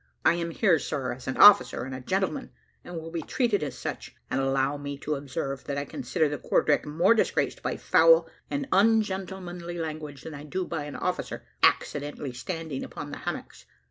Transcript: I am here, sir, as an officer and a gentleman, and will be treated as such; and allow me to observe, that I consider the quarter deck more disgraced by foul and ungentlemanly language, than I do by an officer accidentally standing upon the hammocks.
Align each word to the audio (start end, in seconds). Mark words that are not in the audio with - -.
I 0.25 0.33
am 0.33 0.49
here, 0.49 0.79
sir, 0.79 1.13
as 1.13 1.27
an 1.27 1.37
officer 1.37 1.83
and 1.83 1.93
a 1.93 1.99
gentleman, 2.01 2.49
and 2.83 2.95
will 2.95 3.11
be 3.11 3.21
treated 3.21 3.61
as 3.61 3.77
such; 3.77 4.15
and 4.31 4.41
allow 4.41 4.75
me 4.75 4.97
to 4.97 5.13
observe, 5.13 5.65
that 5.65 5.77
I 5.77 5.85
consider 5.85 6.27
the 6.27 6.39
quarter 6.39 6.71
deck 6.75 6.87
more 6.87 7.13
disgraced 7.13 7.61
by 7.61 7.77
foul 7.77 8.27
and 8.49 8.67
ungentlemanly 8.71 9.77
language, 9.77 10.23
than 10.23 10.33
I 10.33 10.43
do 10.43 10.65
by 10.65 10.85
an 10.85 10.95
officer 10.95 11.45
accidentally 11.61 12.33
standing 12.33 12.83
upon 12.83 13.11
the 13.11 13.17
hammocks. 13.19 13.67